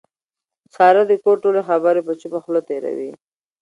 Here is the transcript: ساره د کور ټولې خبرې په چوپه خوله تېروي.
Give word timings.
ساره 0.75 1.03
د 1.07 1.11
کور 1.23 1.37
ټولې 1.43 1.61
خبرې 1.69 2.01
په 2.07 2.13
چوپه 2.19 2.39
خوله 2.43 2.61
تېروي. 2.67 3.11